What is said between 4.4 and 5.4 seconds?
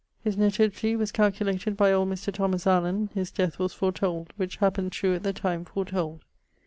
happened true at the